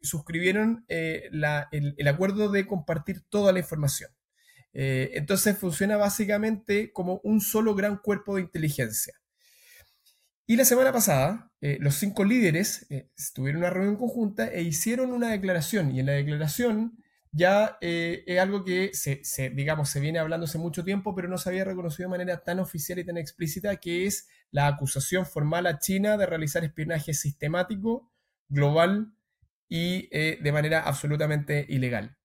[0.03, 1.29] suscribieron eh,
[1.71, 4.11] el, acuerdo de compartir toda la información.
[4.73, 9.13] Eh, entonces funciona básicamente como un solo gran cuerpo de inteligencia.
[10.45, 12.85] Y la semana pasada, los cinco líderes
[13.33, 15.95] tuvieron una reunión conjunta e hicieron una declaración.
[15.95, 16.97] Y en la declaración
[17.31, 21.47] ya es algo que se, digamos, se viene hablando hace mucho tiempo, pero no se
[21.47, 25.79] había reconocido de manera tan oficial y tan explícita, que es la acusación formal a
[25.79, 28.11] China de realizar espionaje sistemático,
[28.49, 29.13] global
[29.67, 32.17] y eh, de manera absolutamente ilegal.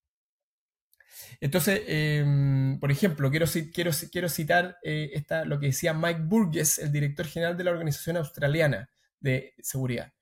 [1.40, 7.27] Entonces, em, por ejemplo, quiero, citar eh, esta, lo que decía Mike Burgess, el director
[7.27, 10.12] general de la Organización Australiana de Seguridad.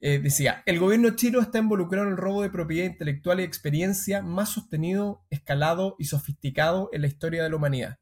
[0.00, 4.20] Eh, decía, el gobierno chino está involucrado en el robo de propiedad intelectual y experiencia
[4.20, 7.98] más sostenido, escalado y sofisticado en la historia de la humanidad.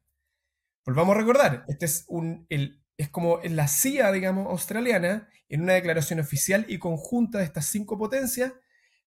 [0.83, 5.73] Volvamos a recordar, este es un, el es como la CIA, digamos, australiana, en una
[5.73, 8.53] declaración oficial y conjunta de estas cinco potencias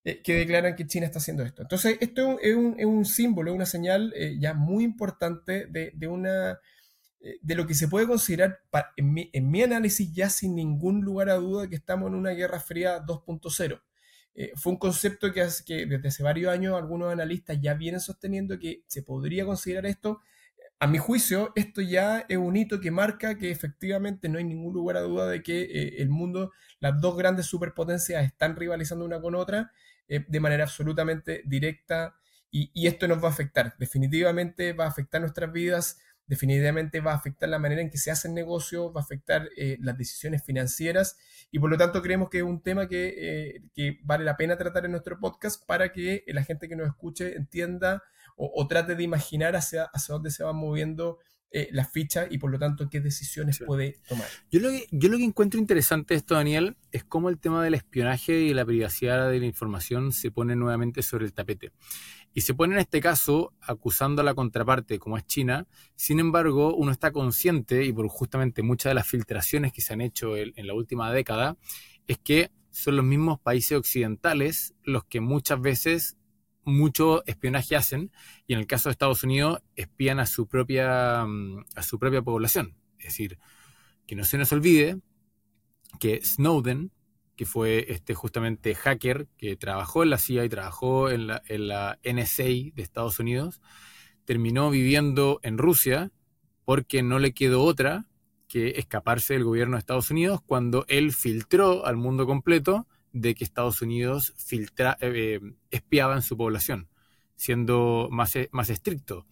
[0.05, 1.63] eh, que declaran que China está haciendo esto.
[1.63, 6.61] Entonces, esto es un, es un símbolo, una señal eh, ya muy importante de, una,
[7.21, 8.61] eh, de lo que se puede considerar,
[8.97, 13.03] en, mi, análisis, ya sin ningún lugar a duda, que estamos en una guerra fría
[13.03, 13.81] 2.0.
[14.57, 15.41] fue un concepto que,
[15.87, 20.21] desde hace varios años algunos analistas ya vienen sosteniendo que se podría considerar esto
[20.81, 24.75] a mi juicio, esto ya es un hito que marca que efectivamente no hay ningún
[24.75, 29.19] lugar a duda de que eh, el mundo, las dos grandes superpotencias están rivalizando una
[29.21, 29.73] con otra
[30.09, 32.17] eh, de manera absolutamente directa
[32.51, 33.75] y, esto nos va a afectar.
[33.79, 38.13] Definitivamente va a afectar nuestras vidas, definitivamente va a afectar la manera en que se
[38.13, 41.19] hacen negocios, va a afectar eh, las decisiones financieras
[41.51, 44.85] y por lo tanto creemos que es un tema que, que vale la pena tratar
[44.85, 48.05] en nuestro podcast para que la gente que nos escuche entienda
[48.37, 51.19] o, trate de imaginar hacia, hacia dónde se va moviendo
[51.51, 54.27] eh, la ficha y por lo tanto qué decisiones puede tomar.
[54.51, 57.63] Yo lo, que, yo lo que encuentro interesante de esto, Daniel, es cómo el tema
[57.63, 61.71] del espionaje y la privacidad de la información se pone nuevamente sobre el tapete.
[62.33, 65.69] Y se pone en este caso acusando a la contraparte, como es China.
[65.95, 70.01] Sin embargo, uno está consciente, y por justamente muchas de las filtraciones que se han
[70.01, 71.57] hecho en, en la última década,
[72.09, 76.17] es que son los mismos países occidentales los que muchas veces
[76.65, 78.13] mucho espionaje hacen
[78.47, 82.23] y en el caso de Estados Unidos espían a su propia, mm, a su propia
[82.23, 82.77] población.
[82.99, 83.39] Es decir,
[84.07, 84.99] que no se nos olvide
[85.99, 86.91] que Snowden,
[87.37, 91.69] que fue este justamente hacker que trabajó en la CIA y trabajó en la, en
[91.69, 93.61] la NSA de Estados Unidos,
[94.25, 96.13] terminó viviendo en Rusia
[96.65, 98.07] porque no le quedó otra
[98.49, 103.45] que escaparse del gobierno de Estados Unidos cuando él filtró al mundo completo de que
[103.45, 106.89] Estados Unidos filtra, eh, espiaba en su población,
[107.37, 109.25] siendo más, eh, más estricto.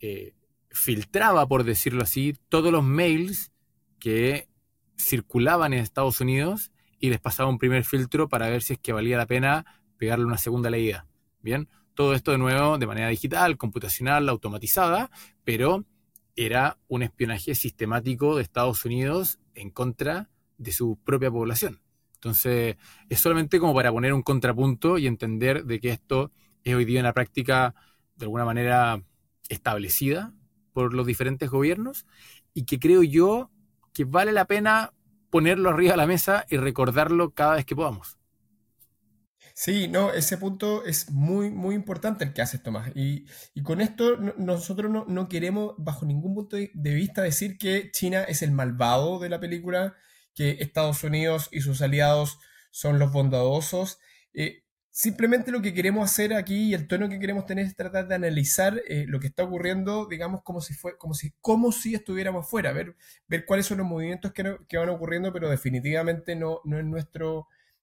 [0.00, 0.34] Eh,
[0.70, 3.52] filtraba, por decirlo así, todos los mails
[4.00, 4.48] que
[4.98, 8.94] circulaban en Estados Unidos y les pasaba un primer filtro para ver si es que
[8.94, 9.66] valía la pena
[9.98, 11.06] pegarle una segunda leída.
[11.42, 15.10] Bien, todo esto de nuevo de manera digital, computacional, automatizada,
[15.44, 15.84] pero
[16.36, 21.82] era un espionaje sistemático de Estados Unidos en contra de su propia población.
[22.26, 22.74] Entonces,
[23.08, 26.32] es solamente como para poner un contrapunto y entender de que esto
[26.64, 27.72] es hoy día una práctica
[28.16, 29.00] de alguna manera
[29.48, 30.34] establecida
[30.72, 32.04] por los diferentes gobiernos
[32.52, 33.52] y que creo yo
[33.92, 34.92] que vale la pena
[35.30, 38.18] ponerlo arriba de la mesa y recordarlo cada vez que podamos.
[39.54, 42.90] Sí, no, ese punto es muy, muy importante el que haces, Tomás.
[42.96, 43.24] Y,
[43.62, 48.42] con esto nosotros no, no, queremos, bajo ningún punto de vista, decir que China es
[48.42, 49.94] el malvado de la película
[50.36, 52.38] que Estados Unidos y sus aliados
[52.70, 53.98] son los bondadosos.
[54.32, 54.62] Eh,
[54.98, 58.14] Simplemente lo que queremos hacer aquí y el tono que queremos tener es tratar de
[58.14, 62.48] analizar eh, lo que está ocurriendo, digamos, como si, fue, como si, como si estuviéramos
[62.48, 62.96] fuera, ver,
[63.28, 67.26] ver cuáles son los movimientos que, que van ocurriendo, pero definitivamente no, no es nuestra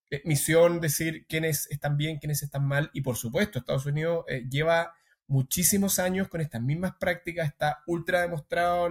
[0.10, 2.90] eh, misión decir quiénes están bien, quiénes están mal.
[2.94, 4.96] Y por supuesto, Estados Unidos eh, lleva
[5.28, 8.88] muchísimos años con estas mismas prácticas, está ultra demostrado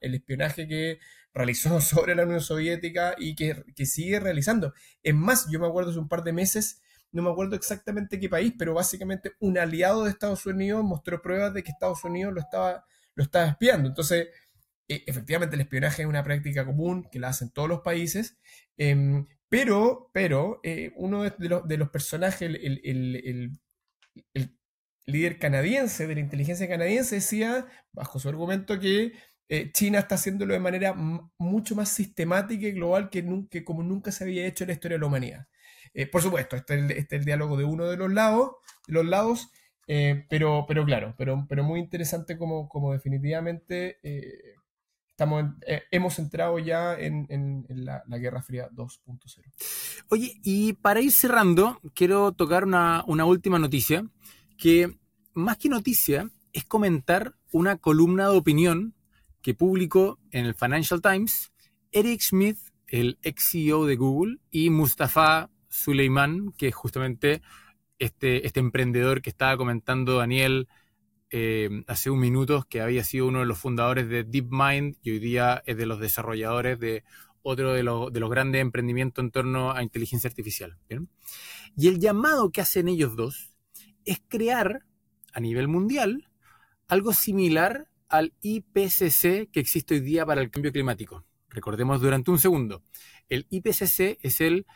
[0.00, 0.98] el espionaje que
[1.32, 4.74] realizó sobre la Unión Soviética y que, que sigue realizando.
[5.02, 6.80] Es más, yo me acuerdo hace un par de meses
[7.14, 11.54] no me acuerdo exactamente qué país, pero básicamente un aliado de Estados Unidos mostró pruebas
[11.54, 13.88] de que Estados Unidos lo estaba, lo estaba espiando.
[13.88, 14.28] Entonces,
[14.88, 18.36] eh, efectivamente el espionaje es una práctica común que la hacen todos los países,
[18.76, 22.80] em, pero, pero eh, uno de los, de los personajes, el,
[24.34, 24.50] el,
[25.06, 29.12] líder canadiense de la inteligencia canadiense decía, bajo su argumento, que
[29.48, 30.94] eh, China está haciéndolo de manera
[31.38, 34.96] mucho más sistemática y global que, que como nunca se había hecho en la historia
[34.96, 35.46] de la humanidad.
[35.92, 38.52] Eh, por supuesto, este es, el, este diálogo de uno de los lados,
[38.86, 39.50] los lados
[39.86, 43.98] eh, pero, claro, pero, muy interesante como, definitivamente
[45.10, 45.44] estamos
[45.90, 50.04] hemos entrado ya en, la, Guerra Fría 2.0.
[50.08, 54.06] Oye, y para ir cerrando, quiero tocar una última noticia,
[54.56, 54.96] que
[55.34, 58.94] más que noticia es comentar una columna de opinión
[59.42, 61.52] que publicó en el Financial Times
[61.92, 67.42] Eric Smith, el ex CEO de Google, y Mustafa Suleiman, que es justamente
[67.98, 70.68] este, este emprendedor que estaba comentando Daniel
[71.30, 75.18] eh, hace un minuto, que había sido uno de los fundadores de DeepMind y hoy
[75.18, 77.04] día es de los desarrolladores de
[77.42, 80.78] otro de, los, grandes emprendimientos en torno a inteligencia artificial.
[81.76, 83.53] Y el llamado que hacen ellos dos
[84.04, 84.84] es crear
[85.32, 86.28] a nivel mundial
[86.88, 91.24] algo similar al IPCC que existe hoy día para el cambio climático.
[91.48, 92.82] Recordemos durante un segundo,
[93.28, 94.66] el IPCC es el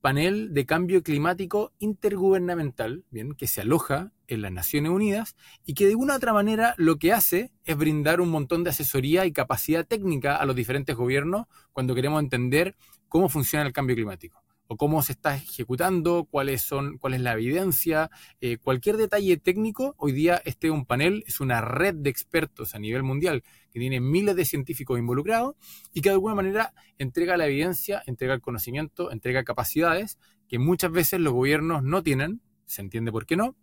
[0.00, 5.86] panel de cambio climático intergubernamental, bien, que se aloja en las Naciones Unidas y que
[5.86, 9.32] de una u otra manera lo que hace es brindar un montón de asesoría y
[9.32, 12.76] capacidad técnica a los diferentes gobiernos cuando queremos entender
[13.08, 17.32] cómo funciona el cambio climático o cómo se está ejecutando, cuáles son, cuál es la
[17.32, 19.94] evidencia, eh, cualquier detalle técnico.
[19.98, 23.80] Hoy día este es un panel, es una red de expertos a nivel mundial que
[23.80, 25.56] tiene miles de científicos involucrados
[25.92, 30.90] y que de alguna manera entrega la evidencia, entrega el conocimiento, entrega capacidades que muchas
[30.90, 33.56] veces los gobiernos no tienen, se entiende por qué no,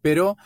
[0.00, 0.36] pero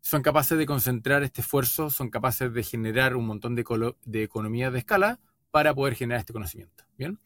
[0.00, 3.64] son capaces de concentrar este esfuerzo, son capaces de generar un montón de,
[4.04, 5.20] de economías de escala
[5.50, 6.84] para poder generar este conocimiento.
[6.96, 7.20] ¿bien?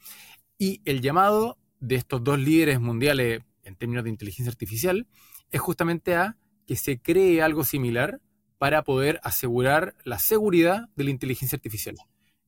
[0.59, 5.07] Y el llamado de estos dos líderes mundiales en términos de inteligencia artificial
[5.51, 8.21] es justamente a que se cree algo similar
[8.59, 11.97] para poder asegurar la seguridad de la inteligencia artificial.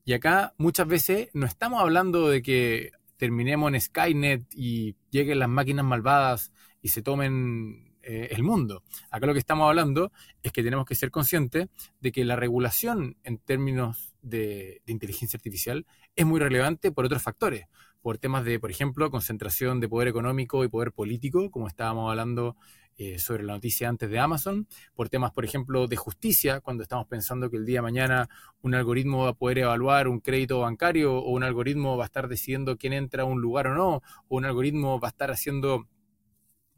[0.05, 5.49] Y acá muchas veces no estamos hablando de que terminemos en Skynet y lleguen las
[5.49, 8.85] máquinas malvadas y se tomen eh, el mundo.
[9.11, 10.13] Acá lo que estamos hablando
[10.43, 11.69] es que tenemos que ser conscientes
[12.01, 17.23] de que la regulación en términos de, de inteligencia artificial es muy relevante por otros
[17.23, 17.67] factores
[18.03, 22.57] por temas de, por ejemplo, concentración de poder económico y poder político, como estábamos hablando
[22.99, 27.07] eh, sobre la noticia antes de Amazon, por temas, por ejemplo, de justicia, cuando estamos
[27.07, 28.29] pensando que el día de mañana
[28.63, 32.27] un algoritmo va a poder evaluar un crédito bancario o un algoritmo va a estar
[32.27, 35.87] decidiendo quién entra a un lugar o no, o un algoritmo va a estar haciendo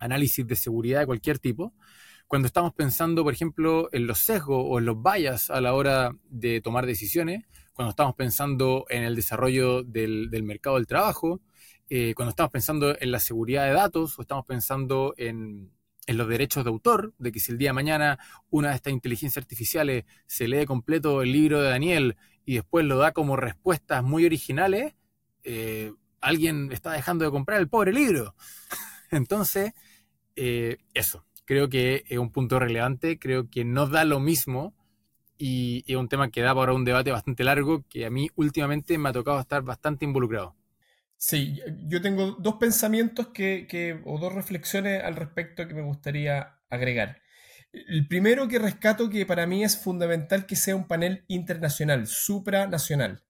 [0.00, 1.72] análisis de seguridad de cualquier tipo.
[2.26, 6.16] Cuando estamos pensando, por ejemplo, en los sesgos o en los bias a la hora
[6.28, 7.44] de tomar decisiones,
[7.78, 11.40] cuando estamos pensando en el desarrollo del, mercado del trabajo,
[11.88, 15.70] eh, cuando estamos pensando en la seguridad de datos o estamos pensando en,
[16.08, 18.18] los derechos de autor, de que si el día de mañana
[18.50, 22.98] una de estas inteligencias artificiales se lee completo el libro de Daniel y después lo
[22.98, 24.96] da como respuestas muy originales,
[25.44, 28.34] eh, alguien está dejando de comprar el pobre libro.
[29.12, 29.72] Entonces,
[30.34, 34.74] eh, eso, creo que es un punto relevante, creo que no da lo mismo
[35.38, 38.98] y es un tema que da para un debate bastante largo que a mí últimamente
[38.98, 40.56] me ha tocado estar bastante involucrado.
[41.16, 47.22] Sí, yo tengo dos pensamientos que, o dos reflexiones al respecto que me gustaría agregar.
[47.72, 53.24] El primero que rescato que para mí es fundamental que sea un panel internacional, supranacional.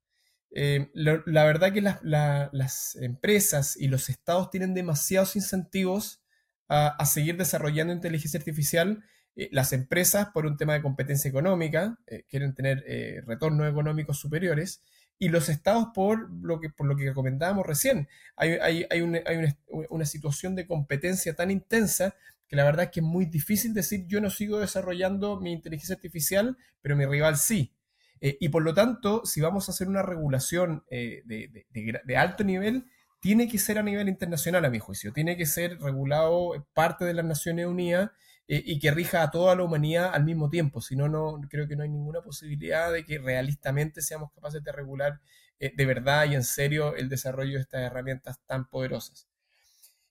[0.51, 6.23] Eh, la, verdad que las empresas y los estados tienen demasiados incentivos
[6.69, 9.03] a, a seguir desarrollando inteligencia artificial
[9.39, 14.19] eh, las empresas, por un tema de competencia económica, eh, quieren tener eh, retornos económicos
[14.19, 14.83] superiores,
[15.17, 18.09] y los estados por lo que, por lo que comentábamos recién.
[18.37, 22.17] Hay, una, situación de competencia tan intensa
[22.49, 25.95] que la verdad es que es muy difícil decir yo no sigo desarrollando mi inteligencia
[25.95, 27.75] artificial, pero mi rival sí.
[28.21, 32.87] y por lo tanto, si vamos a hacer una regulación de, alto nivel,
[33.21, 37.15] tiene que ser a nivel internacional, a mi juicio, tiene que ser regulado parte de
[37.15, 38.11] las Naciones Unidas
[38.47, 40.81] eh, y que rija a toda la humanidad al mismo tiempo.
[40.81, 44.73] Si no, no creo que no hay ninguna posibilidad de que realistamente seamos capaces de
[44.73, 45.21] regular
[45.61, 49.29] eh, de verdad y en serio el desarrollo de estas herramientas tan poderosas.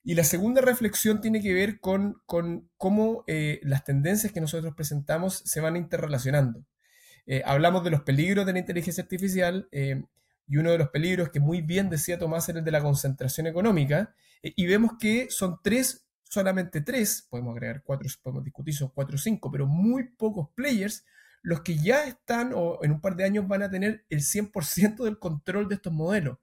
[0.04, 2.22] Y la segunda reflexión tiene que ver con,
[2.78, 6.66] cómo eh, las tendencias que nosotros presentamos se van interrelacionando.
[7.44, 9.68] hablamos de los peligros de la inteligencia artificial
[10.48, 13.48] y uno de los peligros que muy bien decía Tomás era el de la concentración
[13.48, 18.90] económica, eh, y vemos que son tres, solamente tres, podemos agregar cuatro, podemos discutir son
[18.94, 21.06] cuatro o cinco, pero muy pocos players
[21.48, 25.06] los que ya están o en un par de años van a tener el 100%
[25.06, 26.40] del control de estos modelos.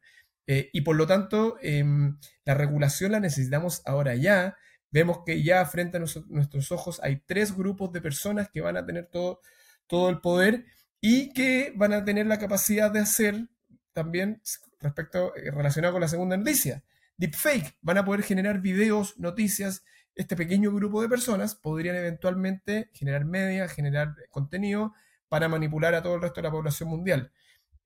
[0.47, 4.57] Eh, y por lo tanto, em, la regulación la necesitamos ahora ya.
[4.91, 8.87] Vemos que ya frente a nuestros ojos hay tres grupos de personas que van a
[8.87, 9.41] tener todo,
[9.87, 10.65] todo el poder
[11.01, 13.49] y que van a tener la capacidad de hacer
[13.95, 14.43] también
[14.81, 16.83] respecto eh, relacionado con la segunda noticia.
[17.17, 19.85] Deepfake, van a poder generar videos, noticias.
[20.15, 24.93] Este pequeño grupo de personas podrían eventualmente generar media, generar contenido
[25.29, 27.33] para manipular a todo el resto de la población mundial.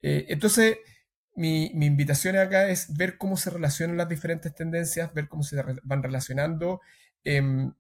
[0.03, 0.79] Eh, entonces,
[1.37, 6.03] mi, invitación acá es ver cómo se relacionan las diferentes tendencias, ver cómo se van
[6.03, 6.81] relacionando.
[7.25, 7.73] Em,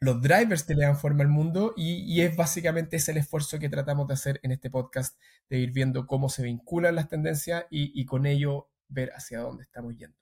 [0.00, 3.68] los drivers que le dan forma al mundo y, es básicamente ese el esfuerzo que
[3.68, 5.18] tratamos de hacer en este podcast,
[5.50, 9.96] de ir viendo cómo se vinculan las tendencias y, con ello ver hacia dónde estamos
[9.96, 10.16] yendo.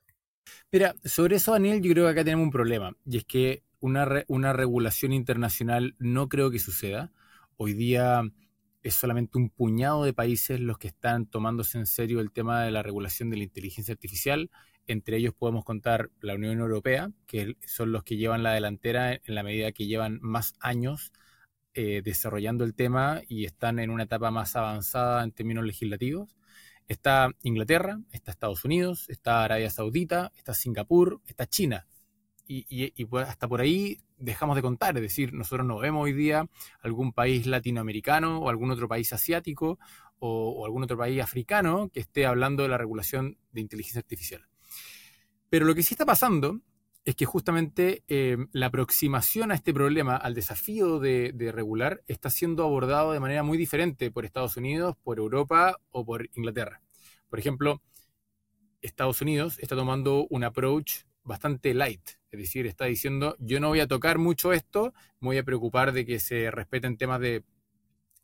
[0.72, 4.24] Mira, sobre eso, Daniel, yo creo que acá tenemos un problema, y es que una,
[4.28, 7.12] una regulación internacional no creo que suceda.
[7.56, 8.22] Hoy día
[8.82, 12.70] es solamente un puñado de países los que están tomándose en serio el tema de
[12.70, 14.50] la regulación de la inteligencia artificial.
[14.86, 19.34] Entre ellos podemos contar la Unión Europea, que son los que llevan la delantera en
[19.34, 21.12] la medida que llevan más años
[21.78, 26.34] eh, desarrollando el tema y están en una etapa más avanzada en términos legislativos.
[26.88, 31.86] Está Inglaterra, está Estados Unidos, está Arabia Saudita, está Singapur, está China.
[32.48, 36.48] Y, pues hasta por ahí dejamos de contar, es decir, nosotros no vemos hoy día
[36.80, 39.78] algún país latinoamericano o algún otro país asiático
[40.18, 44.46] o algún otro país africano que esté hablando de la regulación de inteligencia artificial.
[45.56, 46.60] Pero lo que sí está pasando
[47.06, 52.62] es que justamente eh, la aproximación a este problema, al desafío de, regular, está siendo
[52.62, 56.82] abordado de manera muy diferente por Estados Unidos, por Europa o por Inglaterra.
[57.30, 57.80] Por ejemplo,
[58.82, 63.80] Estados Unidos está tomando un approach bastante light, es decir, está diciendo yo no voy
[63.80, 67.44] a tocar mucho esto, me voy a preocupar de que se respeten temas de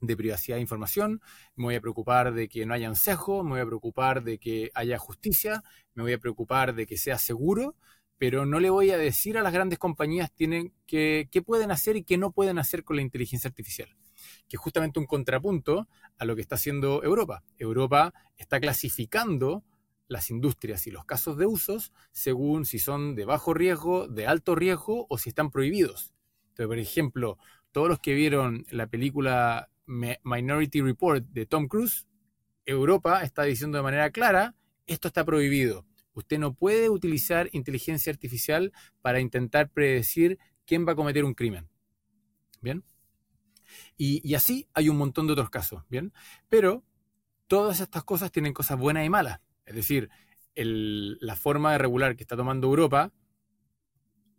[0.03, 1.23] de privacidad de información,
[1.55, 4.71] me voy a preocupar de que no haya sesgo, me voy a preocupar de que
[4.75, 5.63] haya justicia,
[5.95, 7.77] me voy a preocupar de que sea seguro,
[8.19, 11.97] pero no le voy a decir a las grandes compañías tienen que, qué pueden hacer
[11.97, 13.97] y qué no pueden hacer con la inteligencia artificial,
[14.49, 15.89] que es justamente un contrapunto
[16.19, 17.45] a lo que está haciendo Europa.
[17.59, 19.65] Europa está clasificando
[20.09, 24.57] las industrias y los casos de usos según si son de bajo riesgo, de alto
[24.57, 26.13] riesgo o si están prohibidos.
[26.49, 27.39] Entonces, por ejemplo,
[27.73, 29.71] todos los que vieron la película
[30.25, 32.07] Minority Report de Tom Cruise,
[32.65, 34.55] Europa está diciendo de manera clara,
[34.87, 35.87] esto está prohibido.
[36.15, 41.69] Usted no puede utilizar inteligencia artificial para intentar predecir quién va a cometer un crimen.
[42.61, 42.85] ¿Bien?
[43.97, 45.83] Y, así hay un montón de otros casos.
[45.89, 46.13] ¿Bien?
[46.49, 46.85] Pero
[47.47, 49.41] todas estas cosas tienen cosas buenas y malas.
[49.65, 50.11] Es decir,
[50.55, 53.13] la forma de regular que está tomando Europa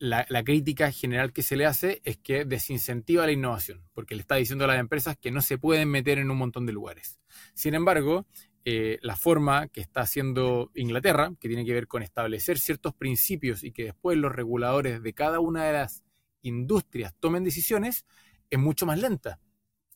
[0.04, 4.36] la, crítica general que se le hace es que desincentiva la innovación, porque le está
[4.36, 7.22] diciendo a las empresas que no se pueden meter en un montón de lugares.
[7.54, 8.26] Sin embargo,
[8.66, 13.64] eh, la forma que está haciendo Inglaterra, que tiene que ver con establecer ciertos principios
[13.64, 16.04] y que después los reguladores de cada una de las
[16.42, 18.06] industrias tomen decisiones,
[18.50, 19.40] es mucho más lenta.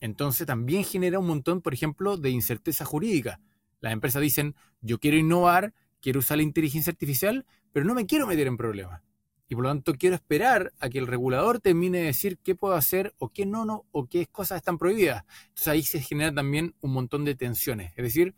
[0.00, 3.42] Entonces también genera un montón, por ejemplo, de incerteza jurídica.
[3.80, 8.26] Las empresas dicen, yo quiero innovar, quiero usar la inteligencia artificial, pero no me quiero
[8.26, 9.02] meter en problemas
[9.48, 12.74] y por lo tanto quiero esperar a que el regulador termine de decir qué puedo
[12.74, 15.24] hacer o qué no, no, o qué cosas están prohibidas.
[15.48, 17.92] Entonces ahí se genera también un montón de tensiones.
[17.96, 18.34] Es decir,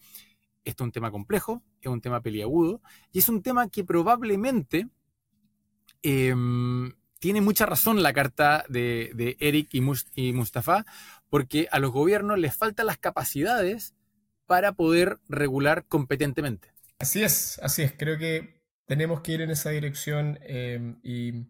[0.65, 2.81] esto es un tema complejo, es un tema peliagudo
[3.13, 4.89] y es un tema que probablemente
[6.03, 9.83] em, tiene mucha razón la carta de, Eric y,
[10.15, 10.87] y Mustafa,
[11.29, 13.95] porque a los gobiernos les faltan las capacidades
[14.47, 16.73] para poder regular competentemente.
[17.01, 17.95] Así es, así es.
[17.97, 18.60] Creo que
[18.91, 20.37] tenemos que ir en esa dirección.
[20.43, 21.45] Em, y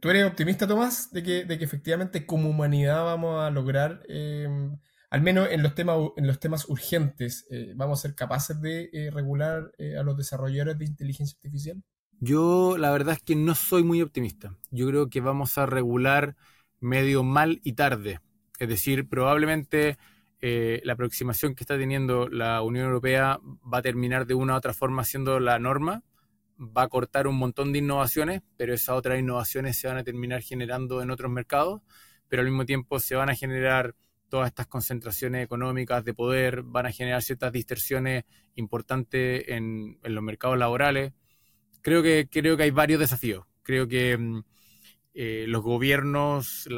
[0.00, 4.78] ¿Tú eres optimista, Tomás, de que, de que efectivamente como humanidad vamos a lograr, em,
[5.10, 8.90] al menos en los temas, en los temas urgentes, eh, vamos a ser capaces de
[8.92, 11.82] eh, regular eh, a los desarrolladores de inteligencia artificial?
[12.20, 14.56] Yo la verdad es que no soy muy optimista.
[14.70, 16.36] Yo creo que vamos a regular
[16.78, 18.20] medio mal y tarde.
[18.60, 19.98] Es decir, probablemente
[20.40, 24.74] la aproximación que está teniendo la Unión Europea va a terminar de una u otra
[24.74, 26.02] forma siendo la norma,
[26.64, 30.42] va a cortar un montón de innovaciones, pero esas otras innovaciones se van a terminar
[30.42, 31.82] generando en otros mercados,
[32.28, 33.94] pero al mismo tiempo se van a generar
[34.28, 38.24] todas estas concentraciones económicas de poder, van a generar ciertas distorsiones
[38.56, 41.12] importantes en, los mercados laborales.
[41.82, 43.46] Creo que, creo que hay varios desafíos.
[43.62, 44.42] Creo que mm,
[45.14, 46.68] eh, los gobiernos,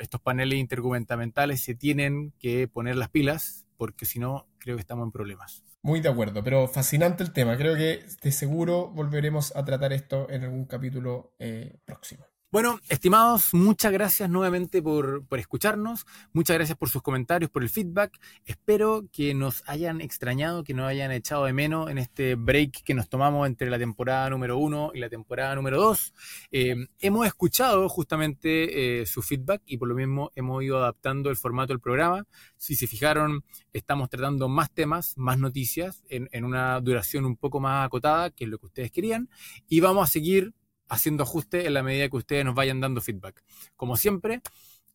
[0.00, 5.06] estos paneles intergubernamentales se tienen que poner las pilas, porque si no, creo que estamos
[5.06, 5.64] en problemas.
[5.84, 7.56] Muy de acuerdo, pero fascinante el tema.
[7.56, 12.24] Creo que de seguro volveremos a tratar esto en algún capítulo eh, próximo.
[12.52, 18.20] Bueno, estimados, muchas gracias nuevamente por, escucharnos, muchas gracias por sus comentarios, por el feedback.
[18.44, 22.92] Espero que nos hayan extrañado, que nos hayan echado de menos en este break que
[22.92, 26.12] nos tomamos entre la temporada número uno y la temporada número dos.
[26.50, 31.36] Eh, hemos escuchado justamente eh, su feedback y por lo mismo hemos ido adaptando el
[31.38, 32.26] formato del programa.
[32.58, 37.86] Si se fijaron, estamos tratando más temas, más noticias en, una duración un poco más
[37.86, 39.30] acotada, que lo que ustedes querían,
[39.68, 40.52] y vamos a seguir
[40.92, 43.42] haciendo ajustes en la medida que ustedes nos vayan dando feedback.
[43.76, 44.42] Como siempre,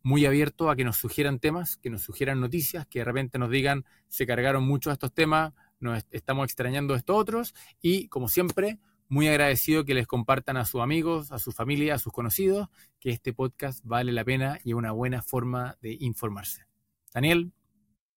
[0.04, 3.50] muy abierto a que nos sugieran temas, que nos sugieran noticias, que de repente nos
[3.50, 8.80] digan se cargaron mucho estos temas, nos estamos extrañando estos otros y como siempre,
[9.10, 12.68] muy agradecido que les compartan a sus amigos, a su familia, a sus conocidos,
[13.00, 16.68] que este podcast vale la pena y es una buena forma de informarse.
[17.12, 17.57] Daniel.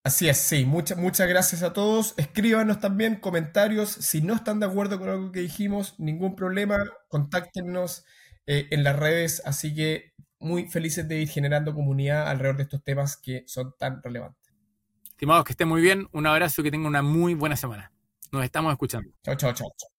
[0.03, 0.65] Así es, sí.
[0.65, 2.15] Muchas, muchas gracias a todos.
[2.17, 3.91] Escríbanos también comentarios.
[3.91, 6.79] Si no están de acuerdo con algo que dijimos, ningún problema.
[7.09, 8.05] Contáctenos
[8.47, 9.43] eh, en las redes.
[9.45, 14.03] Así que muy felices de ir generando comunidad alrededor de estos temas que son tan
[14.03, 14.55] relevantes.
[15.11, 16.09] Estimados, que estén muy bien.
[16.13, 17.93] Un abrazo y que tengan una muy buena semana.
[18.33, 19.11] Nos estamos escuchando.
[19.23, 19.90] Chao, chao, chao.